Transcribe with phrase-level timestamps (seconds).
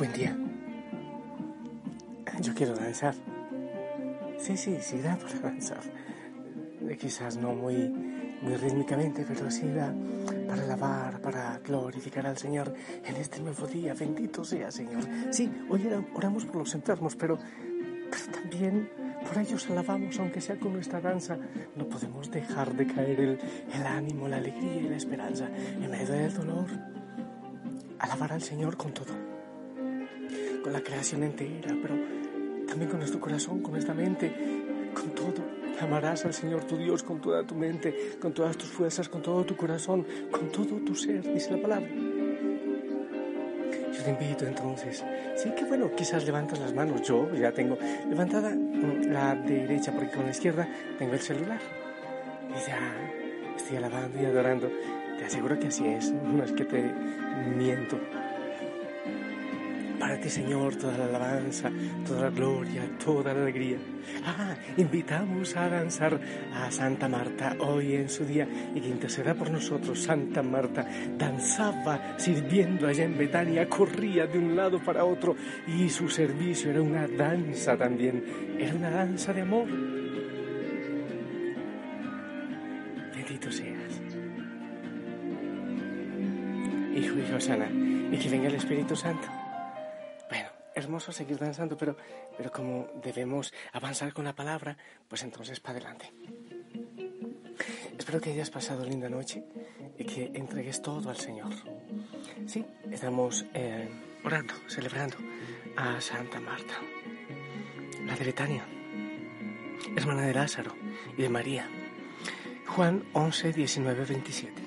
[0.00, 0.34] Buen día.
[2.40, 3.14] Yo quiero danzar.
[4.38, 5.80] Sí, sí, sí, da para danzar.
[6.98, 7.76] Quizás no muy,
[8.40, 9.94] muy rítmicamente, pero sí da
[10.48, 12.72] para alabar, para glorificar al Señor
[13.04, 13.92] en este nuevo día.
[13.92, 15.02] Bendito sea, Señor.
[15.30, 17.38] Sí, hoy ora- oramos por los enfermos, pero,
[18.10, 18.88] pero también
[19.28, 21.36] por ellos alabamos, aunque sea con nuestra danza.
[21.76, 26.32] No podemos dejar de caer el ánimo, la alegría y la esperanza en medio del
[26.32, 26.66] dolor.
[27.98, 29.29] Alabar al Señor con todo
[30.62, 31.94] con la creación entera, pero
[32.66, 34.32] también con nuestro corazón, con nuestra mente,
[34.94, 35.60] con todo.
[35.80, 39.44] Amarás al Señor tu Dios con toda tu mente, con todas tus fuerzas, con todo
[39.44, 41.88] tu corazón, con todo tu ser, dice la palabra.
[41.88, 45.02] Yo te invito entonces,
[45.36, 50.10] sí que bueno, quizás levantas las manos, yo ya tengo levantada mm, la derecha porque
[50.10, 51.60] con la izquierda tengo el celular.
[52.50, 52.78] Y ya
[53.56, 54.70] estoy alabando y adorando.
[55.18, 56.92] Te aseguro que así es, no es que te
[57.56, 57.98] miento.
[60.10, 61.70] Para ti, Señor, toda la alabanza,
[62.04, 63.78] toda la gloria, toda la alegría.
[64.26, 66.18] Ah, invitamos a danzar
[66.52, 70.02] a Santa Marta hoy en su día y que interceda por nosotros.
[70.02, 70.84] Santa Marta
[71.16, 75.36] danzaba sirviendo allá en Betania, corría de un lado para otro
[75.68, 79.68] y su servicio era una danza también, era una danza de amor.
[83.14, 84.00] Bendito seas.
[86.96, 89.28] Hijo y Osana, y que venga el Espíritu Santo.
[90.80, 91.94] Hermoso seguir danzando, pero,
[92.38, 96.10] pero como debemos avanzar con la palabra, pues entonces para adelante.
[97.98, 99.44] Espero que hayas pasado linda noche
[99.98, 101.52] y que entregues todo al Señor.
[102.46, 103.90] Sí, estamos eh,
[104.24, 105.18] orando, celebrando
[105.76, 106.76] a Santa Marta,
[108.06, 108.64] la de Betania,
[109.94, 110.74] hermana de Lázaro
[111.14, 111.68] y de María.
[112.68, 114.59] Juan 11, 19, 27.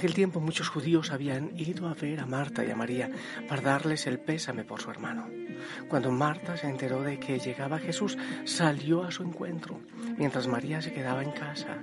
[0.00, 3.10] Aquel tiempo muchos judíos habían ido a ver a Marta y a María
[3.46, 5.28] para darles el pésame por su hermano.
[5.90, 8.16] Cuando Marta se enteró de que llegaba Jesús,
[8.46, 9.78] salió a su encuentro,
[10.16, 11.82] mientras María se quedaba en casa.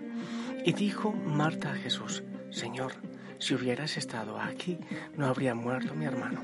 [0.66, 2.94] Y dijo Marta a Jesús, Señor,
[3.38, 4.80] si hubieras estado aquí,
[5.16, 6.44] no habría muerto mi hermano.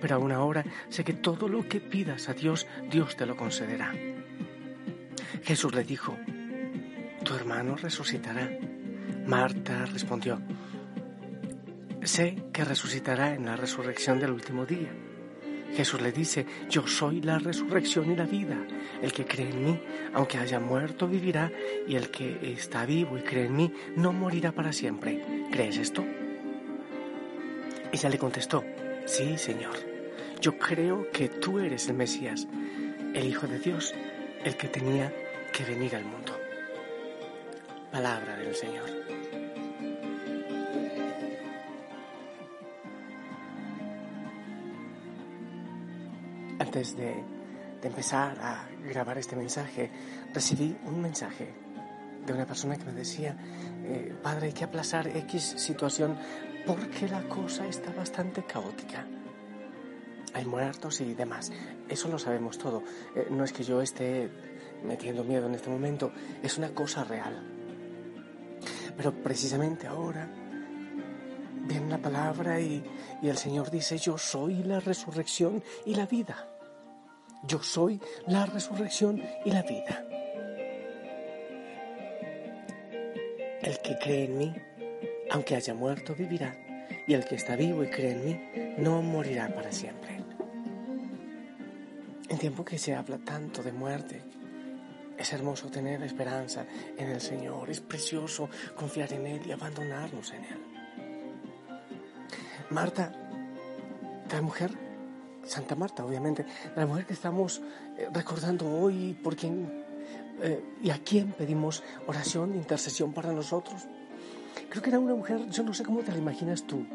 [0.00, 3.92] Pero aún ahora sé que todo lo que pidas a Dios, Dios te lo concederá.
[5.42, 6.16] Jesús le dijo,
[7.24, 8.48] tu hermano resucitará.
[9.26, 10.40] Marta respondió,
[12.02, 14.90] sé que resucitará en la resurrección del último día.
[15.74, 18.56] Jesús le dice, yo soy la resurrección y la vida.
[19.02, 19.80] El que cree en mí,
[20.12, 21.50] aunque haya muerto, vivirá,
[21.86, 25.22] y el que está vivo y cree en mí, no morirá para siempre.
[25.50, 26.04] ¿Crees esto?
[27.92, 28.64] Ella le contestó,
[29.06, 29.74] sí, Señor.
[30.40, 32.48] Yo creo que tú eres el Mesías,
[33.14, 33.94] el Hijo de Dios,
[34.44, 35.12] el que tenía
[35.52, 36.36] que venir al mundo.
[37.92, 39.09] Palabra del Señor.
[46.80, 47.12] Antes de,
[47.82, 49.90] de empezar a grabar este mensaje,
[50.32, 51.52] recibí un mensaje
[52.24, 53.36] de una persona que me decía,
[53.84, 56.16] eh, padre, hay que aplazar X situación
[56.66, 59.06] porque la cosa está bastante caótica.
[60.32, 61.52] Hay muertos y demás.
[61.86, 62.82] Eso lo sabemos todo.
[63.14, 64.30] Eh, no es que yo esté
[64.82, 66.12] metiendo miedo en este momento,
[66.42, 67.42] es una cosa real.
[68.96, 70.30] Pero precisamente ahora
[71.66, 72.82] viene la palabra y,
[73.20, 76.49] y el Señor dice, yo soy la resurrección y la vida.
[77.42, 80.04] Yo soy la resurrección y la vida.
[83.62, 84.54] El que cree en mí,
[85.30, 86.54] aunque haya muerto, vivirá.
[87.06, 90.20] Y el que está vivo y cree en mí, no morirá para siempre.
[92.28, 94.22] En tiempo que se habla tanto de muerte,
[95.18, 96.64] es hermoso tener esperanza
[96.96, 97.68] en el Señor.
[97.68, 100.58] Es precioso confiar en Él y abandonarnos en Él.
[102.70, 103.12] Marta,
[104.30, 104.70] la mujer,
[105.44, 106.44] Santa Marta, obviamente,
[106.76, 107.60] la mujer que estamos
[107.96, 109.84] eh, recordando hoy, por quien
[110.42, 113.86] eh, y a quién pedimos oración, intercesión para nosotros.
[114.68, 116.86] Creo que era una mujer, yo no sé cómo te la imaginas tú.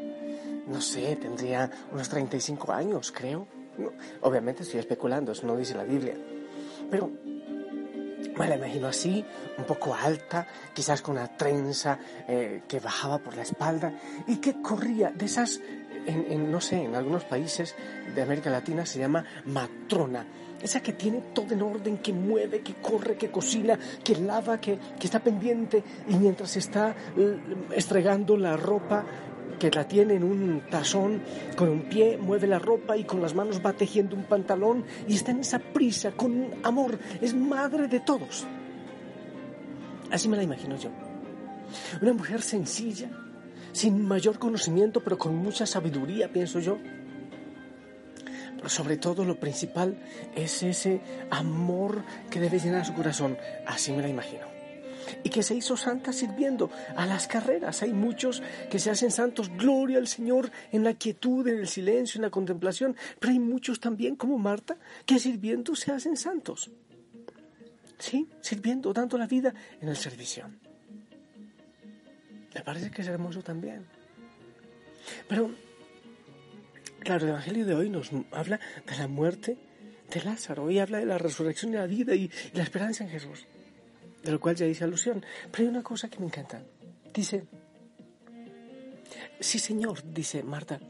[0.66, 3.46] No sé, tendría unos 35 años, creo.
[4.22, 6.14] obviamente estoy especulando, eso no dice la Biblia.
[6.90, 7.10] Pero
[8.38, 9.24] me la imagino así,
[9.56, 13.92] un poco alta, quizás con una trenza eh, que bajaba por la espalda
[14.26, 15.60] y que corría de esas,
[16.06, 17.74] en, no sé, en algunos países
[18.14, 20.26] de América Latina se llama matrona.
[20.62, 24.78] Esa que tiene todo en orden, que mueve, que corre, que cocina, que lava, que,
[24.98, 27.38] que está pendiente y mientras está eh,
[27.74, 29.04] estregando la ropa
[29.58, 31.22] que la tiene en un tazón,
[31.56, 35.14] con un pie mueve la ropa y con las manos va tejiendo un pantalón y
[35.14, 38.46] está en esa prisa, con amor, es madre de todos.
[40.10, 40.90] Así me la imagino yo.
[42.00, 43.10] Una mujer sencilla,
[43.76, 46.78] sin mayor conocimiento, pero con mucha sabiduría, pienso yo.
[48.56, 49.98] Pero sobre todo lo principal
[50.34, 51.00] es ese
[51.30, 53.36] amor que debe llenar su corazón.
[53.66, 54.56] Así me la imagino
[55.22, 57.82] y que se hizo santa sirviendo a las carreras.
[57.82, 62.18] Hay muchos que se hacen santos, gloria al Señor en la quietud, en el silencio,
[62.18, 66.70] en la contemplación, pero hay muchos también como Marta que sirviendo se hacen santos.
[67.98, 70.50] Sí, sirviendo, dando la vida en el servicio.
[72.56, 73.86] Me parece que es hermoso también.
[75.28, 75.54] Pero,
[77.00, 79.56] claro, el Evangelio de hoy nos habla de la muerte
[80.10, 83.46] de Lázaro, hoy habla de la resurrección de la vida y la esperanza en Jesús
[84.26, 85.24] de lo cual ya hice alusión.
[85.50, 86.60] Pero hay una cosa que me encanta.
[87.14, 87.46] Dice,
[89.38, 90.80] sí Señor, dice Marta,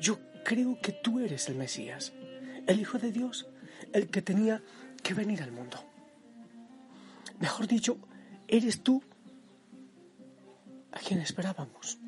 [0.00, 2.12] yo creo que tú eres el Mesías,
[2.66, 3.48] el Hijo de Dios,
[3.92, 4.62] el que tenía
[5.02, 5.84] que venir al mundo.
[7.40, 7.98] Mejor dicho,
[8.46, 9.02] eres tú
[10.96, 11.98] a quien esperábamos.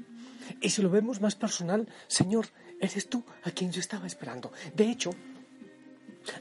[0.60, 2.46] Y si lo vemos más personal, Señor,
[2.80, 4.50] eres tú a quien yo estaba esperando.
[4.74, 5.10] De hecho,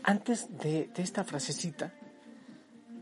[0.03, 1.93] antes de, esta frasecita,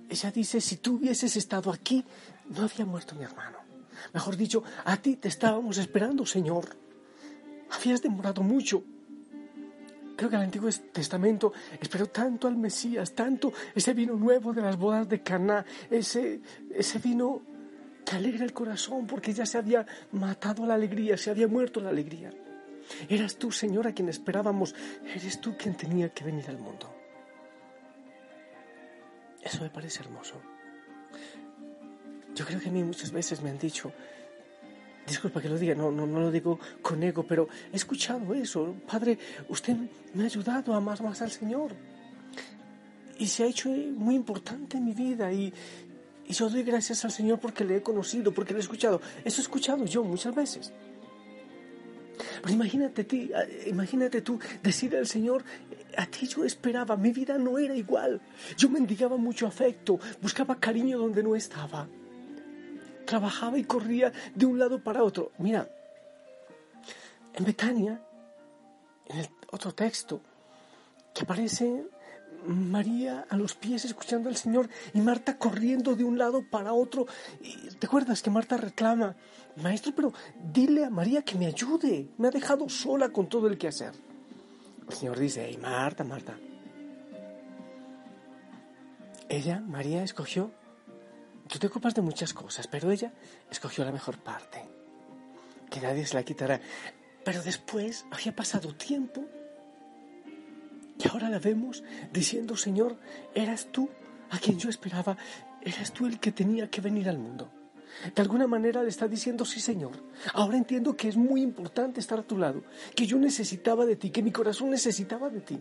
[0.10, 2.04] ella dice, si tú hubieses estado aquí,
[2.50, 3.60] no había muerto mi hermano.
[4.14, 6.76] Mejor dicho, a ti te estábamos esperando, Señor.
[7.70, 8.84] Habías demorado mucho.
[10.16, 14.78] Creo que el Antiguo Testamento esperó tanto al Mesías, tanto ese vino nuevo de las
[14.78, 16.40] bodas de Caná, ese,
[16.74, 17.42] ese vino
[18.06, 21.90] que alegra el corazón porque ya se había matado la alegría, se había muerto la
[21.90, 22.32] alegría.
[23.10, 26.94] Eras tú, Señor, a quien esperábamos, eres tú quien tenía que venir al mundo.
[29.42, 30.42] Eso me parece hermoso.
[32.34, 33.92] Yo creo que a mí muchas veces me han dicho,
[35.08, 38.76] disculpa que lo diga, no, no, no lo digo con ego, pero he escuchado eso.
[38.88, 39.18] Padre,
[39.50, 39.76] usted
[40.14, 41.74] me ha ayudado a amar más al Señor.
[43.18, 45.54] Y se ha hecho muy importante en mi vida y,
[46.28, 49.02] y yo doy gracias al Señor porque le he conocido, porque le he escuchado.
[49.24, 50.74] Eso he escuchado yo muchas veces.
[52.42, 53.32] Pero imagínate, ti,
[53.68, 55.44] imagínate tú decir al Señor,
[55.98, 58.22] a ti yo esperaba, mi vida no era igual.
[58.58, 61.88] Yo mendigaba mucho afecto, buscaba cariño donde no estaba.
[63.06, 65.32] Trabajaba y corría de un lado para otro.
[65.38, 65.70] Mira,
[67.34, 68.02] en Betania,
[69.08, 70.22] en el otro texto,
[71.14, 71.86] que aparece
[72.48, 77.06] María a los pies escuchando al Señor y Marta corriendo de un lado para otro.
[77.80, 79.16] ¿Te acuerdas que Marta reclama,
[79.58, 80.14] Maestro, pero
[80.52, 83.94] dile a María que me ayude, me ha dejado sola con todo el que hacer?
[84.88, 86.38] El Señor dice, hey, Marta, Marta.
[89.28, 90.52] Ella, María, escogió,
[91.48, 93.12] tú te ocupas de muchas cosas, pero ella
[93.50, 94.64] escogió la mejor parte,
[95.70, 96.62] que nadie se la quitará.
[97.24, 99.26] Pero después había pasado tiempo
[100.98, 101.84] y ahora la vemos
[102.14, 102.98] diciendo, Señor,
[103.34, 103.90] eras tú
[104.30, 105.18] a quien yo esperaba,
[105.62, 107.52] eras tú el que tenía que venir al mundo.
[108.14, 110.04] De alguna manera le está diciendo, sí Señor,
[110.34, 112.64] ahora entiendo que es muy importante estar a tu lado,
[112.96, 115.60] que yo necesitaba de ti, que mi corazón necesitaba de ti.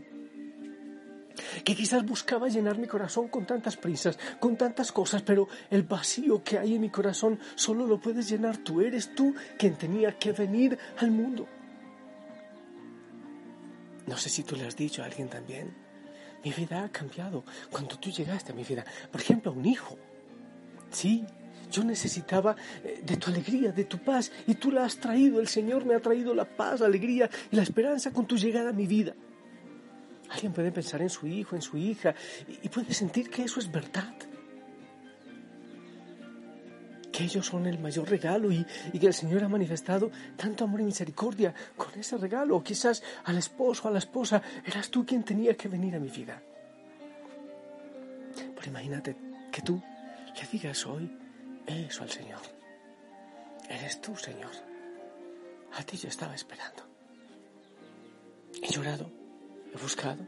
[1.64, 6.42] Que quizás buscaba llenar mi corazón con tantas prisas, con tantas cosas, pero el vacío
[6.44, 8.80] que hay en mi corazón solo lo puedes llenar tú.
[8.80, 11.49] Eres tú quien tenía que venir al mundo.
[14.06, 15.75] No sé si tú le has dicho a alguien también.
[16.44, 18.84] Mi vida ha cambiado cuando tú llegaste a mi vida.
[19.11, 19.96] Por ejemplo, un hijo.
[20.90, 21.25] Sí,
[21.70, 25.40] yo necesitaba eh, de tu alegría, de tu paz, y tú la has traído.
[25.40, 28.70] El Señor me ha traído la paz, la alegría y la esperanza con tu llegada
[28.70, 29.14] a mi vida.
[30.30, 32.14] Alguien puede pensar en su hijo, en su hija,
[32.62, 34.14] y puede sentir que eso es verdad
[37.14, 38.66] que ellos son el mayor regalo y,
[38.99, 42.56] que el Señor ha manifestado tanto amor y misericordia con ese regalo.
[42.56, 46.09] O quizás al esposo, a la esposa, eras tú quien tenía que venir a mi
[46.09, 46.42] vida.
[48.35, 49.14] Pero imagínate
[49.52, 49.80] que tú
[50.35, 51.09] le digas hoy
[51.68, 52.40] eso al Señor.
[53.68, 54.50] Eres tú, Señor.
[55.78, 56.83] A ti yo estaba esperando.
[58.61, 59.09] He llorado,
[59.73, 60.26] he buscado,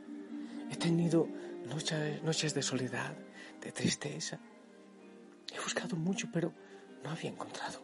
[0.70, 1.26] he tenido
[1.66, 3.16] noches, noches de soledad,
[3.60, 4.38] de tristeza.
[5.52, 6.52] He buscado mucho, pero
[7.06, 7.78] no había encontrado.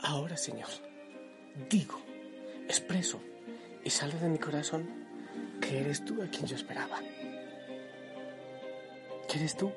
[0.00, 0.68] Ahora, Señor,
[1.68, 2.00] digo,
[2.68, 3.20] expreso
[3.84, 4.88] y sale de mi corazón
[5.60, 7.00] que eres tú a quien yo esperaba.
[9.28, 9.72] Que eres tú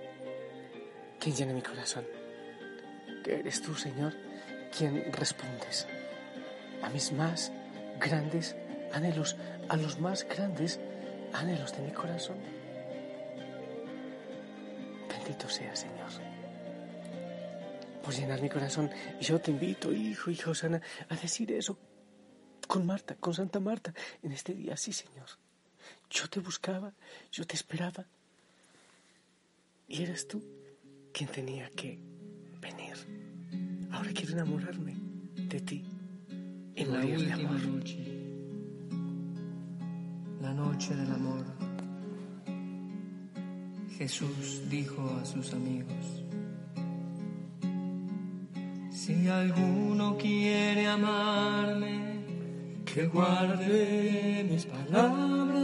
[1.20, 2.06] quien llena mi corazón.
[3.24, 4.14] Que eres tú, Señor,
[4.78, 5.88] quien respondes
[6.84, 7.52] a mis más
[8.00, 8.56] grandes
[8.94, 9.38] anhelos,
[9.70, 10.80] a los más grandes
[11.34, 12.38] anhelos de mi corazón.
[15.10, 16.10] Bendito sea, Señor,
[18.04, 18.90] por llenar mi corazón.
[19.20, 21.78] Y yo te invito, hijo, hija Osana, a decir eso
[22.68, 23.94] con Marta, con Santa Marta,
[24.24, 24.78] en este día.
[24.78, 25.28] Sí, Señor.
[26.10, 26.94] Yo te buscaba,
[27.32, 28.06] yo te esperaba.
[29.88, 30.44] Y eres tú
[31.14, 32.00] quien tenía que
[32.62, 32.96] venir.
[33.92, 34.96] Ahora quiero enamorarme
[35.36, 35.84] de ti
[36.76, 37.62] y morir de amor.
[37.62, 37.98] Noche,
[40.42, 41.46] la noche del amor.
[43.98, 46.21] Jesús dijo a sus amigos,
[49.12, 52.24] si alguno quiere amarme,
[52.86, 55.62] que guarde mis palabras.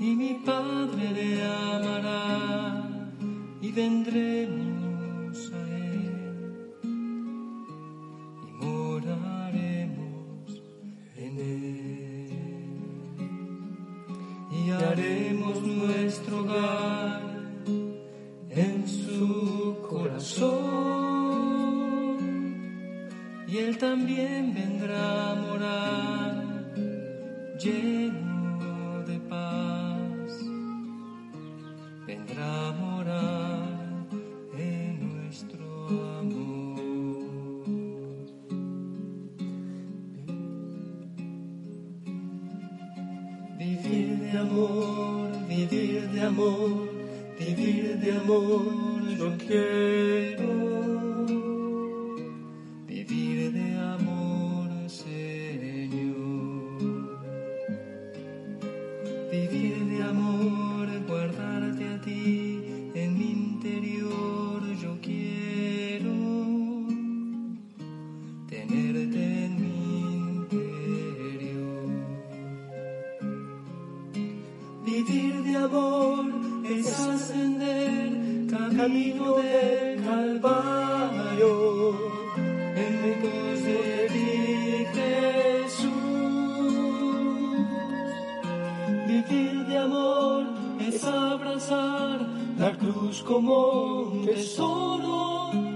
[0.00, 2.88] Y mi Padre le amará
[3.60, 4.77] y vendremos
[48.28, 50.07] vivir de amor,
[92.58, 95.67] la cruz como un tesoro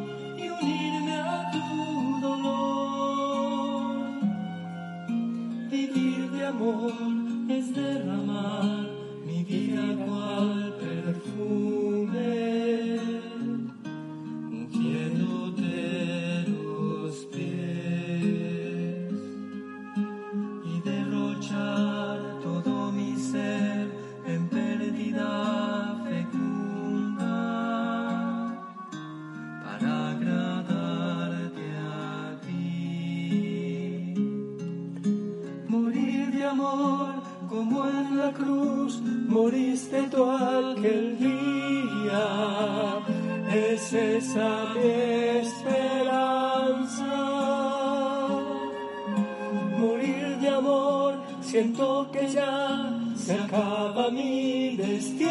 [54.84, 55.24] y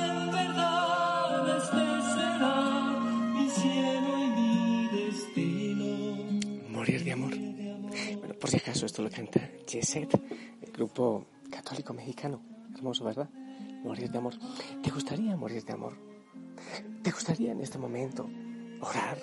[0.00, 1.84] en verdad este
[2.14, 3.00] será
[3.34, 5.90] mi cielo y mi destino.
[6.70, 7.34] Morir de amor.
[7.36, 10.14] Bueno, por si acaso esto lo canta Yeset,
[10.60, 12.40] el grupo católico mexicano.
[12.72, 13.28] Hermoso, ¿verdad?
[13.82, 14.34] Morir de amor.
[14.80, 15.94] ¿Te gustaría morir de amor?
[17.02, 18.30] ¿Te gustaría en este momento
[18.80, 19.18] orar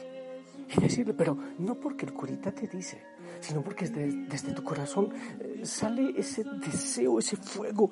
[0.76, 3.02] y decirle, pero no porque el curita te dice,
[3.40, 7.92] sino porque desde, desde tu corazón eh, sale ese deseo, ese fuego,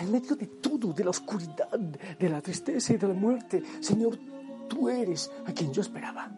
[0.00, 3.62] en medio de todo, de la oscuridad, de la tristeza y de la muerte.
[3.80, 4.18] Señor,
[4.68, 6.30] tú eres a quien yo esperaba.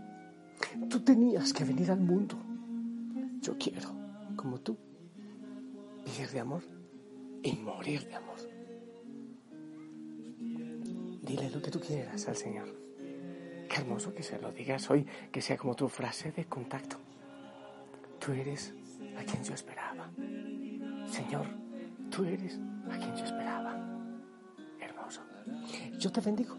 [0.89, 2.37] Tú tenías que venir al mundo.
[3.41, 3.91] Yo quiero,
[4.37, 4.77] como tú,
[6.05, 6.63] vivir de amor
[7.43, 8.37] y morir de amor.
[11.23, 12.69] Dile lo que tú quieras al Señor.
[13.69, 16.97] Qué hermoso que se lo digas hoy, que sea como tu frase de contacto.
[18.19, 18.75] Tú eres
[19.19, 20.11] a quien yo esperaba.
[21.07, 21.47] Señor,
[22.11, 22.59] tú eres
[22.91, 23.77] a quien yo esperaba.
[24.81, 25.23] Hermoso.
[25.99, 26.57] Yo te bendigo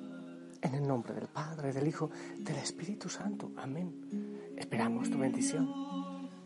[0.62, 3.52] en el nombre del Padre, del Hijo, del Espíritu Santo.
[3.58, 4.52] Amén.
[4.58, 5.68] Esperamos tu bendición.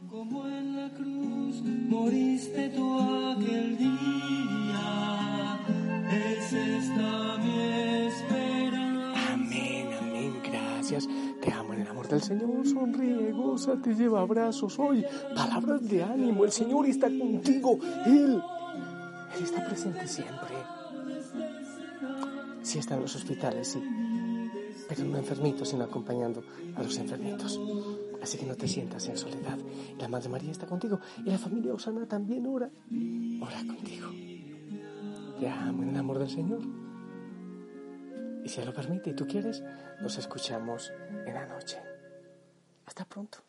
[0.10, 5.60] como en la cruz moriste tú aquel día.
[6.12, 7.60] Es esta mi
[8.08, 9.34] esperanza.
[9.34, 10.34] Amén, amén.
[10.44, 11.08] Gracias.
[11.42, 15.06] Te amo en el amor del El Señor sonríe, goza, te lleva abrazos hoy.
[15.36, 16.44] Palabras de ánimo.
[16.44, 17.78] El Señor está contigo.
[18.06, 18.42] Él,
[19.40, 20.56] Él está presente siempre.
[22.62, 23.82] Sí está en los hospitales, sí.
[24.90, 26.44] Pero no enfermitos, sino acompañando
[26.76, 27.58] a los enfermitos.
[28.22, 29.58] Así que no te sientas en soledad.
[29.98, 31.00] La Madre María está contigo.
[31.26, 32.70] Y la familia Osana también ora.
[33.42, 34.10] Ora contigo.
[35.40, 36.60] Te amo en el amor del Señor.
[38.44, 39.64] Y si Él lo permite y tú quieres,
[40.02, 40.92] nos escuchamos
[41.26, 41.78] en la noche.
[42.86, 43.49] Hasta pronto.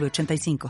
[0.00, 0.58] 906985.